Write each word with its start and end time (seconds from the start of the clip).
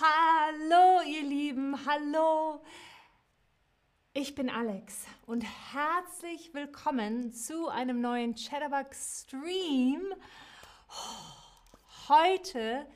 Hallo, 0.00 1.02
ihr 1.06 1.22
Lieben, 1.22 1.76
hallo. 1.84 2.62
Ich 4.14 4.34
bin 4.34 4.48
Alex 4.48 5.04
und 5.26 5.42
herzlich 5.42 6.54
willkommen 6.54 7.30
zu 7.30 7.68
einem 7.68 8.00
neuen 8.00 8.34
Chatterbug 8.34 8.94
Stream. 8.94 10.02
Heute 12.08 12.86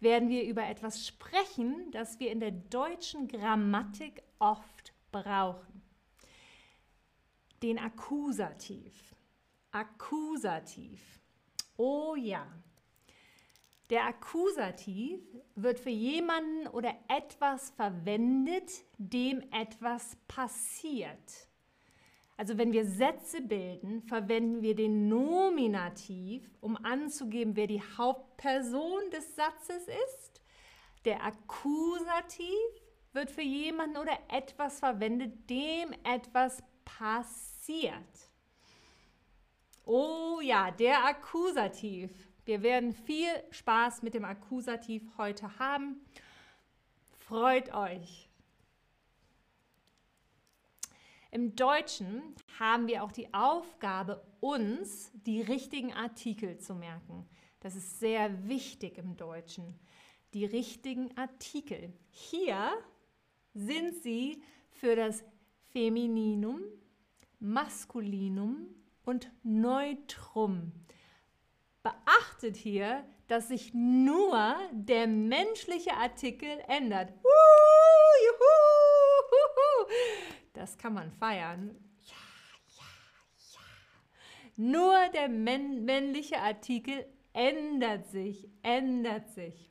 werden 0.00 0.30
wir 0.30 0.44
über 0.44 0.66
etwas 0.66 1.06
sprechen, 1.06 1.90
das 1.90 2.20
wir 2.20 2.32
in 2.32 2.40
der 2.40 2.52
deutschen 2.52 3.28
Grammatik 3.28 4.22
oft 4.38 4.94
brauchen. 5.12 5.82
Den 7.62 7.78
Akkusativ. 7.78 9.14
Akkusativ. 9.72 11.20
Oh 11.76 12.14
ja. 12.16 12.46
Der 13.90 14.04
Akkusativ 14.04 15.20
wird 15.54 15.78
für 15.78 15.90
jemanden 15.90 16.66
oder 16.68 16.92
etwas 17.08 17.70
verwendet, 17.70 18.70
dem 18.98 19.42
etwas 19.52 20.16
passiert. 20.26 21.48
Also 22.36 22.58
wenn 22.58 22.72
wir 22.72 22.84
Sätze 22.84 23.40
bilden, 23.40 24.02
verwenden 24.02 24.60
wir 24.60 24.74
den 24.74 25.08
Nominativ, 25.08 26.50
um 26.60 26.76
anzugeben, 26.76 27.56
wer 27.56 27.66
die 27.66 27.82
Hauptperson 27.96 29.10
des 29.10 29.36
Satzes 29.36 29.86
ist. 29.86 30.42
Der 31.04 31.24
Akkusativ 31.24 32.48
wird 33.12 33.30
für 33.30 33.42
jemanden 33.42 33.96
oder 33.96 34.18
etwas 34.28 34.80
verwendet, 34.80 35.48
dem 35.48 35.92
etwas 36.04 36.62
passiert. 36.84 38.30
Oh 39.84 40.40
ja, 40.42 40.72
der 40.72 41.04
Akkusativ. 41.04 42.25
Wir 42.46 42.62
werden 42.62 42.92
viel 42.92 43.28
Spaß 43.50 44.02
mit 44.02 44.14
dem 44.14 44.24
Akkusativ 44.24 45.02
heute 45.18 45.58
haben. 45.58 46.00
Freut 47.18 47.74
euch. 47.74 48.28
Im 51.32 51.56
Deutschen 51.56 52.22
haben 52.60 52.86
wir 52.86 53.02
auch 53.02 53.10
die 53.10 53.34
Aufgabe, 53.34 54.24
uns 54.38 55.10
die 55.12 55.42
richtigen 55.42 55.92
Artikel 55.92 56.56
zu 56.58 56.76
merken. 56.76 57.28
Das 57.58 57.74
ist 57.74 57.98
sehr 57.98 58.46
wichtig 58.46 58.96
im 58.96 59.16
Deutschen. 59.16 59.76
Die 60.32 60.44
richtigen 60.44 61.16
Artikel. 61.18 61.92
Hier 62.10 62.70
sind 63.54 63.96
sie 64.04 64.40
für 64.70 64.94
das 64.94 65.24
Femininum, 65.72 66.60
Maskulinum 67.40 68.68
und 69.04 69.32
Neutrum. 69.42 70.70
Beachtet 71.86 72.56
hier, 72.56 73.04
dass 73.28 73.46
sich 73.46 73.72
nur 73.72 74.56
der 74.72 75.06
menschliche 75.06 75.92
Artikel 75.92 76.48
ändert. 76.66 77.12
Das 80.52 80.76
kann 80.78 80.94
man 80.94 81.12
feiern. 81.12 81.76
Ja, 82.02 82.14
ja, 82.76 82.84
ja. 83.52 83.60
Nur 84.56 85.08
der 85.12 85.28
männliche 85.28 86.40
Artikel 86.40 87.06
ändert 87.32 88.08
sich, 88.08 88.48
ändert 88.62 89.28
sich. 89.28 89.70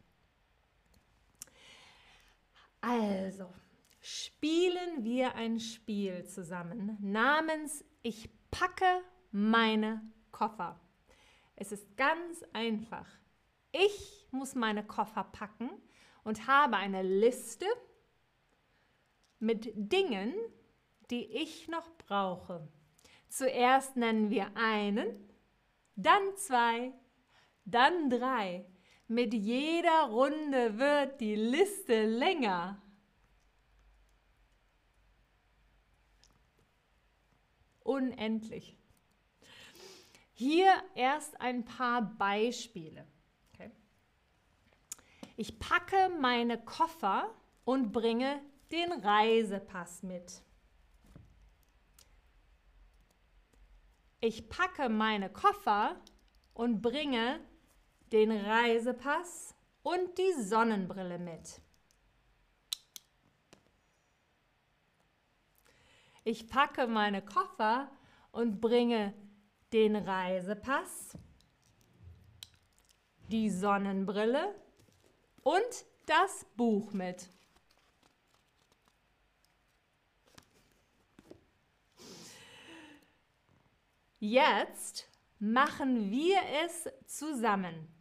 Also, 2.80 3.52
spielen 4.00 5.04
wir 5.04 5.36
ein 5.36 5.60
Spiel 5.60 6.26
zusammen 6.28 6.98
namens 7.02 7.84
Ich 8.04 8.30
packe 8.52 9.02
meine 9.32 10.02
Koffer. 10.32 10.80
Es 11.56 11.72
ist 11.72 11.96
ganz 11.96 12.44
einfach. 12.54 13.08
Ich 13.72 14.28
muss 14.32 14.56
meine 14.56 14.86
Koffer 14.86 15.24
packen 15.24 15.70
und 16.24 16.48
habe 16.48 16.78
eine 16.78 17.02
Liste 17.02 17.66
mit 19.40 19.72
Dingen, 19.76 20.34
die 21.10 21.26
ich 21.26 21.68
noch 21.68 21.90
brauche. 21.98 22.68
Zuerst 23.30 23.96
nennen 23.96 24.30
wir 24.30 24.56
einen, 24.56 25.30
dann 25.96 26.36
zwei, 26.36 26.94
dann 27.66 28.10
drei. 28.10 28.66
Mit 29.08 29.34
jeder 29.34 30.10
Runde 30.10 30.80
wird 30.80 31.22
die 31.22 31.36
Liste 31.36 32.06
länger. 32.06 32.82
Unendlich. 37.84 38.76
Hier 40.38 40.84
erst 40.96 41.40
ein 41.40 41.64
paar 41.64 42.02
Beispiele. 42.02 43.08
Okay. 43.54 43.72
Ich 45.38 45.60
packe 45.60 46.10
meine 46.20 46.62
Koffer 46.62 47.34
und 47.64 47.94
bringe 47.94 48.42
den 48.70 48.92
Reisepass 48.92 50.04
mit. 50.04 50.42
Ich 54.20 54.50
packe 54.50 54.90
meine 54.90 55.30
Koffer 55.30 55.96
und 56.54 56.82
bringe 56.82 57.40
den 58.12 58.34
Reisepass 58.34 59.56
und 59.84 60.18
die 60.18 60.34
Sonnenbrille 60.44 61.18
mit. 61.18 61.62
Ich 66.26 66.50
packe 66.50 66.88
meine 66.88 67.22
Koffer 67.22 67.90
und 68.34 68.60
bringe 68.60 69.14
den 69.76 69.98
Reisepass, 69.98 71.18
die 73.28 73.50
Sonnenbrille 73.50 74.56
und 75.44 75.86
das 76.06 76.46
Buch 76.56 76.94
mit. 76.94 77.28
Jetzt 84.18 85.10
machen 85.40 86.10
wir 86.10 86.40
es 86.64 86.90
zusammen. 87.06 87.94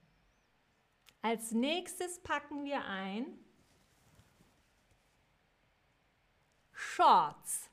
Als 1.22 1.50
nächstes 1.50 2.20
packen 2.22 2.62
wir 2.62 2.84
ein 2.84 3.26
Shorts. 6.70 7.68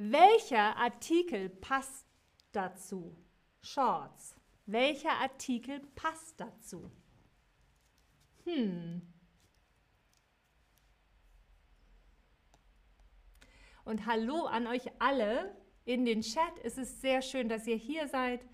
Welcher 0.00 0.76
Artikel 0.76 1.48
passt 1.48 2.06
dazu? 2.52 3.16
Shorts. 3.60 4.36
Welcher 4.64 5.10
Artikel 5.10 5.80
passt 5.96 6.38
dazu? 6.38 6.92
Hm. 8.44 9.02
Und 13.84 14.06
hallo 14.06 14.44
an 14.44 14.68
euch 14.68 14.88
alle 15.00 15.56
in 15.84 16.04
den 16.04 16.20
Chat. 16.20 16.60
Es 16.62 16.78
ist 16.78 17.00
sehr 17.00 17.20
schön, 17.20 17.48
dass 17.48 17.66
ihr 17.66 17.74
hier 17.74 18.06
seid. 18.06 18.46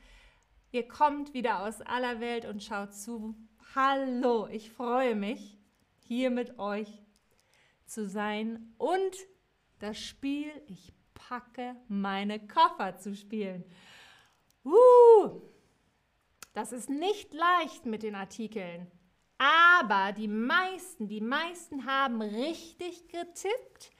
Ihr 0.72 0.88
kommt 0.88 1.34
wieder 1.34 1.66
aus 1.66 1.82
aller 1.82 2.20
Welt 2.20 2.46
und 2.46 2.62
schaut 2.62 2.94
zu. 2.94 3.36
Hallo, 3.74 4.46
ich 4.46 4.70
freue 4.70 5.14
mich, 5.14 5.58
hier 5.98 6.30
mit 6.30 6.58
euch 6.58 7.02
zu 7.84 8.08
sein 8.08 8.74
und 8.78 9.14
das 9.78 9.98
Spiel 10.00 10.50
Ich 10.68 10.94
packe 11.28 11.76
meine 11.88 12.46
Koffer 12.46 12.96
zu 12.98 13.14
spielen. 13.14 13.64
Uh, 14.64 15.40
das 16.52 16.72
ist 16.72 16.88
nicht 16.88 17.34
leicht 17.34 17.86
mit 17.86 18.02
den 18.02 18.14
Artikeln. 18.14 18.90
Aber 19.38 20.12
die 20.12 20.28
meisten, 20.28 21.08
die 21.08 21.20
meisten 21.20 21.86
haben 21.86 22.22
richtig 22.22 23.08
getippt. 23.08 23.90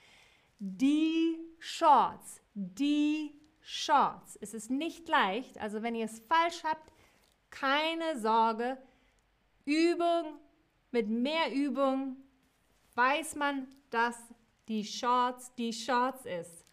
Die 0.59 1.37
Shorts, 1.59 2.41
die 2.53 3.39
Shorts. 3.61 4.37
Es 4.41 4.53
ist 4.53 4.71
nicht 4.71 5.07
leicht, 5.09 5.57
also 5.59 5.83
wenn 5.83 5.95
ihr 5.95 6.05
es 6.05 6.19
falsch 6.19 6.63
habt, 6.63 6.91
keine 7.49 8.17
Sorge. 8.19 8.77
Übung, 9.65 10.39
mit 10.91 11.09
mehr 11.09 11.53
Übung 11.53 12.17
weiß 12.93 13.35
man, 13.35 13.67
dass 13.89 14.15
die 14.67 14.85
Shorts 14.85 15.53
die 15.55 15.73
Shorts 15.73 16.25
ist. 16.25 16.64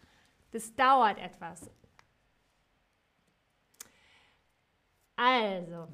Das 0.53 0.75
dauert 0.75 1.17
etwas. 1.17 1.67
Also, 5.15 5.87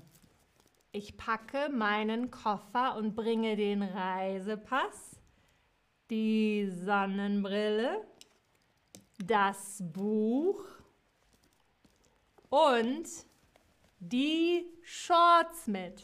ich 0.91 1.15
packe 1.15 1.69
meinen 1.69 2.29
Koffer 2.29 2.97
und 2.97 3.15
bringe 3.15 3.56
den 3.56 3.81
Reisepass, 3.81 5.17
die 6.09 6.69
Sonnenbrille, 6.69 8.06
das 9.23 9.81
Buch 9.94 10.65
und 12.50 13.07
die 14.00 14.65
Shorts 14.83 15.67
mit. 15.67 16.03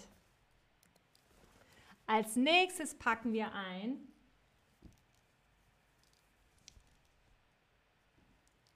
Als 2.07 2.37
nächstes 2.37 2.95
packen 2.95 3.33
wir 3.33 3.51
ein 3.51 4.14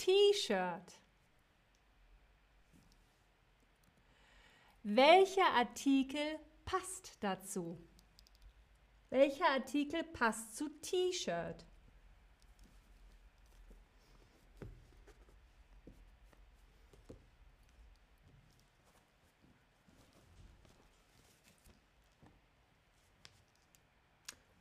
T-Shirt. 0.10 1.00
Welcher 4.82 5.46
Artikel 5.54 6.40
passt 6.66 7.12
dazu? 7.20 7.78
Welcher 9.12 9.50
Artikel 9.50 10.04
passt 10.04 10.58
zu 10.58 10.68
T-Shirt? 10.82 11.64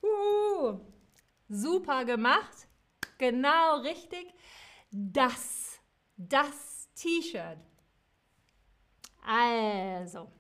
Uh, 0.03 0.79
super 1.49 2.05
gemacht. 2.05 2.69
Genau 3.17 3.81
richtig. 3.81 4.35
Das, 4.91 5.81
das 6.17 6.89
T-Shirt. 6.95 7.59
Also, 9.25 10.31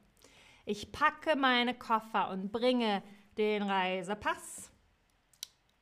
ich 0.64 0.90
packe 0.90 1.36
meine 1.36 1.78
Koffer 1.78 2.30
und 2.30 2.50
bringe 2.50 3.02
den 3.36 3.62
Reisepass, 3.62 4.70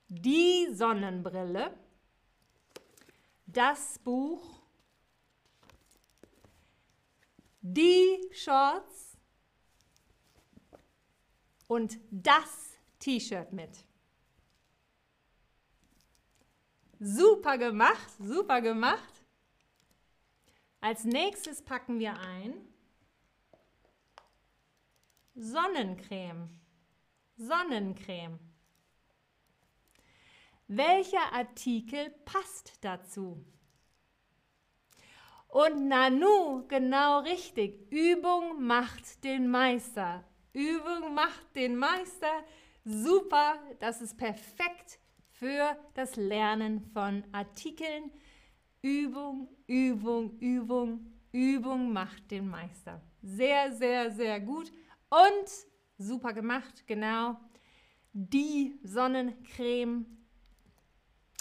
die 0.08 0.68
Sonnenbrille, 0.72 1.72
das 3.46 3.98
Buch, 4.00 4.60
die 7.60 8.28
Shorts 8.32 9.16
und 11.68 11.98
das 12.10 12.78
T-Shirt 12.98 13.52
mit. 13.52 13.85
Super 16.98 17.58
gemacht, 17.58 18.10
super 18.18 18.62
gemacht. 18.62 19.12
Als 20.80 21.04
nächstes 21.04 21.62
packen 21.62 21.98
wir 21.98 22.18
ein 22.18 22.54
Sonnencreme. 25.34 26.48
Sonnencreme. 27.36 28.38
Welcher 30.68 31.32
Artikel 31.34 32.10
passt 32.24 32.72
dazu? 32.80 33.44
Und 35.48 35.88
Nanu, 35.88 36.66
genau 36.66 37.20
richtig. 37.20 37.92
Übung 37.92 38.64
macht 38.64 39.22
den 39.22 39.48
Meister. 39.48 40.24
Übung 40.54 41.14
macht 41.14 41.54
den 41.54 41.76
Meister. 41.76 42.42
Super, 42.84 43.58
das 43.80 44.00
ist 44.00 44.16
perfekt 44.16 44.98
für 45.38 45.76
das 45.94 46.16
Lernen 46.16 46.80
von 46.92 47.24
Artikeln. 47.32 48.10
Übung, 48.82 49.48
Übung, 49.66 50.38
Übung, 50.38 51.12
Übung 51.32 51.92
macht 51.92 52.30
den 52.30 52.48
Meister. 52.48 53.02
Sehr, 53.22 53.72
sehr, 53.72 54.10
sehr 54.10 54.40
gut. 54.40 54.72
Und 55.08 55.48
super 55.98 56.32
gemacht, 56.32 56.86
genau. 56.86 57.36
Die 58.12 58.78
Sonnencreme. 58.82 60.06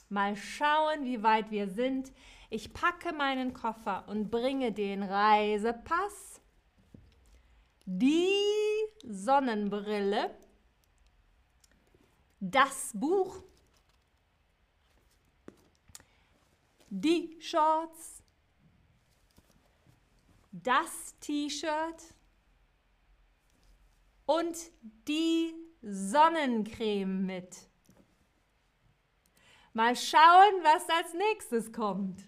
Mal 0.10 0.36
schauen, 0.36 1.04
wie 1.04 1.24
weit 1.24 1.52
wir 1.52 1.68
sind. 1.68 2.12
Ich 2.50 2.74
packe 2.74 3.14
meinen 3.14 3.54
Koffer 3.54 4.08
und 4.08 4.30
bringe 4.30 4.72
den 4.72 5.04
Reisepass, 5.04 6.42
die 7.86 8.30
Sonnenbrille, 9.04 10.36
das 12.40 12.92
Buch, 12.94 13.44
die 17.02 17.38
Shorts, 17.42 18.24
das 20.52 21.14
T-Shirt 21.20 22.14
und 24.26 24.58
die 25.08 25.54
Sonnencreme 25.82 27.26
mit. 27.26 27.70
Mal 29.74 29.96
schauen, 29.96 30.64
was 30.64 30.88
als 30.90 31.14
nächstes 31.14 31.74
kommt. 31.74 32.24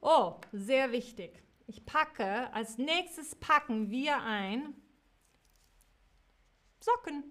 Oh, 0.00 0.40
sehr 0.52 0.90
wichtig. 0.90 1.42
Ich 1.66 1.84
packe, 1.84 2.52
als 2.54 2.78
nächstes 2.78 3.34
packen 3.36 3.90
wir 3.90 4.22
ein 4.22 4.74
Socken. 6.80 7.24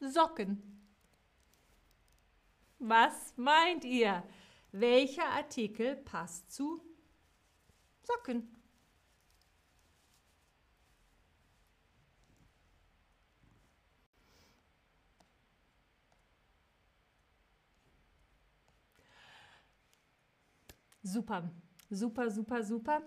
Socken. 0.00 0.77
Was 2.78 3.34
meint 3.36 3.84
ihr? 3.84 4.22
Welcher 4.72 5.28
Artikel 5.30 5.96
passt 5.96 6.52
zu 6.52 6.80
Socken? 8.02 8.54
Super, 21.02 21.50
super, 21.90 22.30
super, 22.30 22.62
super. 22.62 23.02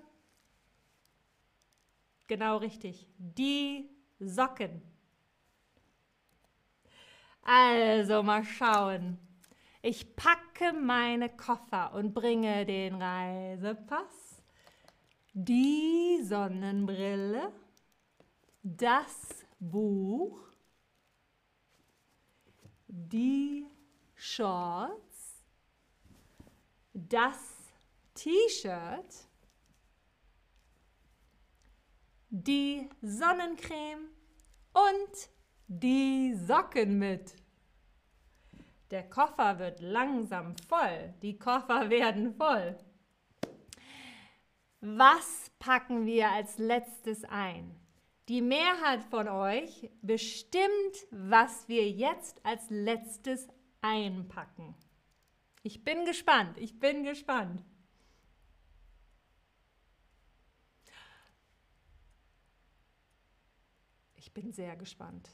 Genau 2.27 2.57
richtig. 2.57 3.07
Die 3.18 3.89
Socken. 4.19 4.81
Also 7.44 8.23
mal 8.23 8.44
schauen. 8.44 9.18
Ich 9.83 10.16
packe 10.16 10.74
meine 10.74 11.36
Koffer 11.36 11.94
und 11.94 12.13
bringe 12.13 12.68
den 12.68 13.01
Reisepass, 13.01 14.44
die 15.33 16.22
Sonnenbrille, 16.24 17.51
das 18.62 19.44
Buch, 19.60 20.39
die 22.88 23.66
Shorts, 24.13 25.44
das 26.94 27.39
T-Shirt, 28.13 29.28
die 32.30 32.88
Sonnencreme 33.01 34.10
und 34.74 35.30
die 35.68 36.36
Socken 36.36 37.00
mit. 37.00 37.40
Der 38.91 39.09
Koffer 39.09 39.57
wird 39.57 39.79
langsam 39.79 40.55
voll. 40.67 41.13
Die 41.21 41.39
Koffer 41.39 41.89
werden 41.89 42.35
voll. 42.35 42.77
Was 44.81 45.49
packen 45.59 46.06
wir 46.06 46.30
als 46.30 46.57
letztes 46.57 47.23
ein? 47.23 47.80
Die 48.27 48.42
Mehrheit 48.42 49.04
von 49.06 49.27
euch 49.27 49.89
bestimmt, 50.01 50.95
was 51.09 51.68
wir 51.69 51.89
jetzt 51.89 52.45
als 52.45 52.69
letztes 52.69 53.47
einpacken. 53.81 54.75
Ich 55.63 55.83
bin 55.83 56.06
gespannt, 56.06 56.57
ich 56.57 56.80
bin 56.80 57.04
gespannt. 57.04 57.63
Ich 64.16 64.33
bin 64.33 64.51
sehr 64.51 64.75
gespannt. 64.75 65.30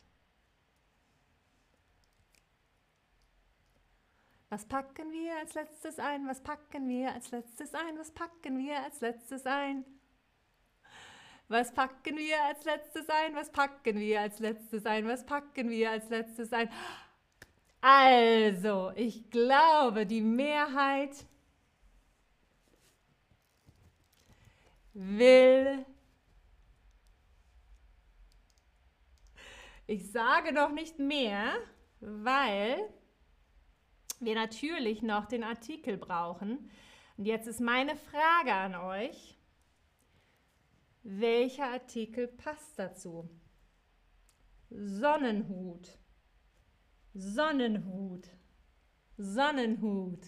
Was 4.50 4.66
packen 4.66 5.12
wir 5.12 5.38
als 5.38 5.56
letztes 5.56 6.00
ein? 6.00 6.26
Was 6.28 6.42
packen 6.42 6.88
wir 6.88 7.14
als 7.14 7.32
letztes 7.32 7.74
ein? 7.74 7.98
Was 7.98 8.12
packen 8.12 8.58
wir 8.58 8.82
als 8.82 9.02
letztes 9.02 9.46
ein? 9.46 9.86
Was 11.50 11.74
packen 11.74 12.18
wir 12.18 12.44
als 12.44 12.64
letztes 12.64 13.10
ein? 13.10 13.36
Was 13.36 13.52
packen 13.52 14.00
wir 14.00 14.22
als 14.22 14.40
letztes 14.40 14.86
ein? 14.86 15.08
Was 15.08 15.26
packen 15.26 15.70
wir 15.70 15.92
als 15.92 16.10
letztes 16.10 16.54
ein? 16.54 16.70
Also, 17.82 18.92
ich 18.96 19.30
glaube, 19.30 20.06
die 20.06 20.22
Mehrheit 20.22 21.26
will. 24.94 25.86
Ich 29.86 30.12
sage 30.12 30.54
noch 30.54 30.72
nicht 30.72 31.00
mehr, 31.00 31.54
weil 32.00 32.90
wir 34.20 34.36
natürlich 34.36 35.02
noch 35.02 35.26
den 35.26 35.44
Artikel 35.44 35.98
brauchen. 35.98 36.70
Und 37.18 37.26
jetzt 37.26 37.48
ist 37.48 37.62
meine 37.62 37.96
Frage 37.96 38.54
an 38.54 38.76
euch. 38.76 39.38
Welcher 41.04 41.72
Artikel 41.72 42.28
passt 42.28 42.78
dazu? 42.78 43.30
Sonnenhut. 44.70 45.98
Sonnenhut. 47.14 48.28
Sonnenhut. 49.18 50.26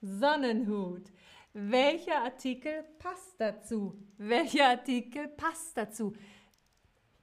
Sonnenhut. 0.00 1.10
Welcher 1.52 2.22
Artikel 2.22 2.84
passt 2.98 3.40
dazu? 3.40 3.96
Welcher 4.18 4.68
Artikel 4.70 5.28
passt 5.28 5.76
dazu? 5.76 6.12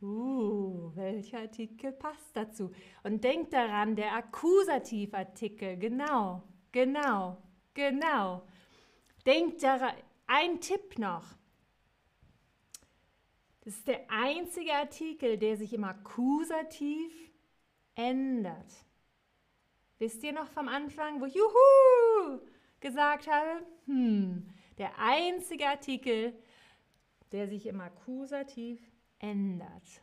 Uh, 0.02 0.92
welcher 0.96 1.42
Artikel 1.42 1.92
passt 1.92 2.36
dazu? 2.36 2.72
Und 3.04 3.24
denkt 3.24 3.54
daran, 3.54 3.96
der 3.96 4.14
Akkusativartikel, 4.14 5.78
genau, 5.78 6.42
genau, 6.72 7.38
genau. 7.76 8.42
Denkt 9.28 9.62
daran, 9.62 9.94
ein 10.26 10.60
Tipp 10.60 10.98
noch. 10.98 11.36
Es 13.64 13.78
ist 13.78 13.88
der 13.88 14.10
einzige 14.10 14.74
Artikel, 14.74 15.38
der 15.38 15.56
sich 15.56 15.72
im 15.74 15.84
Akkusativ 15.84 17.32
ändert. 17.94 18.74
Wisst 20.00 20.24
ihr 20.24 20.34
noch 20.34 20.48
vom 20.48 20.68
Anfang, 20.68 21.22
wo 21.22 21.26
Juhu 21.28 22.42
gesagt 22.80 23.28
habe? 23.28 23.64
Hm, 23.86 24.50
der 24.80 24.98
einzige 24.98 25.68
Artikel, 25.68 26.34
der 27.32 27.48
sich 27.48 27.68
im 27.68 27.82
Akkusativ 27.82 28.82
ändert. 29.22 30.02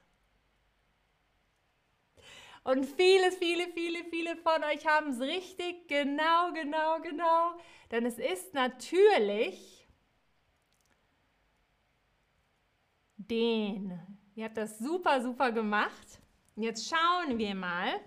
Und 2.65 2.85
viele, 2.85 3.33
viele, 3.33 3.69
viele, 3.73 4.05
viele 4.05 4.37
von 4.37 4.63
euch 4.65 4.87
haben 4.87 5.11
es 5.11 5.21
richtig, 5.21 5.89
genau, 5.89 6.53
genau, 6.53 7.01
genau. 7.01 7.57
Denn 7.91 8.05
es 8.05 8.19
ist 8.19 8.53
natürlich 8.53 9.89
den. 13.17 13.99
Ihr 14.35 14.45
habt 14.45 14.57
das 14.57 14.79
super, 14.79 15.21
super 15.23 15.51
gemacht. 15.53 16.21
Und 16.57 16.63
jetzt 16.63 16.89
schauen 16.89 17.39
wir 17.39 17.55
mal, 17.55 18.01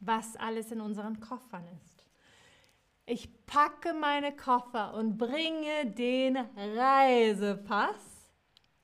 was 0.00 0.36
alles 0.36 0.70
in 0.72 0.80
unseren 0.80 1.20
Koffern 1.20 1.66
ist. 1.82 2.04
Ich 3.06 3.46
packe 3.46 3.94
meine 3.94 4.34
Koffer 4.36 4.94
und 4.94 5.16
bringe 5.16 5.86
den 5.86 6.36
Reisepass, 6.36 8.11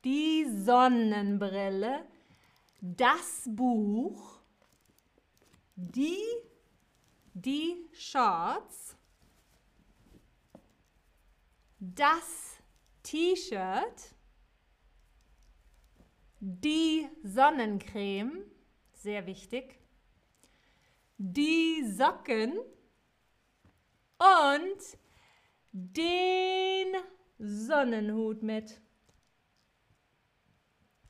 die 0.05 0.47
Sonnenbrille, 0.49 2.05
das 2.81 3.43
Buch, 3.47 4.41
die, 5.75 6.23
die 7.35 7.89
Shorts, 7.93 8.97
das 11.79 12.59
T-Shirt, 13.03 14.15
die 16.41 17.09
Sonnencreme, 17.23 18.45
sehr 18.93 19.27
wichtig, 19.27 19.79
die 21.17 21.85
Socken 21.85 22.59
und 24.19 24.99
den 25.73 26.95
Sonnenhut 27.39 28.43
mit 28.43 28.81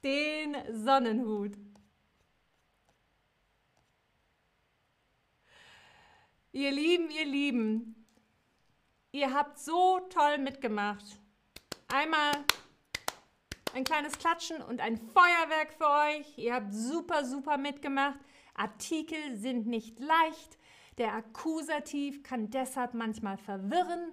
den 0.03 0.57
Sonnenhut. 0.71 1.57
Ihr 6.53 6.71
Lieben, 6.73 7.11
ihr 7.11 7.27
Lieben, 7.27 8.07
ihr 9.13 9.33
habt 9.33 9.59
so 9.59 10.01
toll 10.11 10.39
mitgemacht. 10.39 11.21
Einmal 11.89 12.33
ein 13.75 13.85
kleines 13.85 14.19
Klatschen 14.19 14.61
und 14.63 14.81
ein 14.81 14.97
Feuerwerk 14.97 15.75
für 15.75 15.89
euch. 15.89 16.39
Ihr 16.39 16.55
habt 16.55 16.73
super, 16.73 17.25
super 17.25 17.59
mitgemacht. 17.59 18.19
Artikel 18.55 19.37
sind 19.37 19.67
nicht 19.67 20.01
leicht. 20.01 20.59
Der 20.99 21.15
Akkusativ 21.15 22.23
kann 22.23 22.51
deshalb 22.51 22.95
manchmal 22.95 23.37
verwirren. 23.37 24.13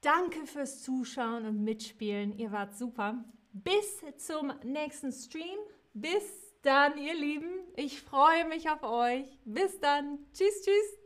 Danke 0.00 0.46
fürs 0.46 0.82
Zuschauen 0.82 1.46
und 1.46 1.62
Mitspielen. 1.62 2.36
Ihr 2.38 2.50
wart 2.50 2.76
super. 2.76 3.22
Bis 3.52 4.02
zum 4.18 4.52
nächsten 4.62 5.12
Stream. 5.12 5.58
Bis 5.92 6.54
dann, 6.62 6.98
ihr 6.98 7.14
Lieben. 7.14 7.50
Ich 7.76 8.00
freue 8.00 8.46
mich 8.46 8.70
auf 8.70 8.82
euch. 8.82 9.26
Bis 9.44 9.80
dann. 9.80 10.18
Tschüss, 10.32 10.62
tschüss. 10.62 10.99